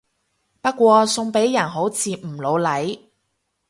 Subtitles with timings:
[0.61, 2.99] 不過送俾人好似唔老嚟